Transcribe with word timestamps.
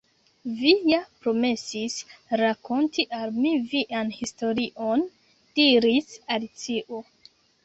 "Vi 0.59 0.69
ja 0.91 0.99
promesis 1.25 1.97
rakonti 2.41 3.05
al 3.19 3.35
mi 3.43 3.51
vian 3.75 4.11
historion," 4.17 5.05
diris 5.61 6.11
Alicio. 6.39 7.05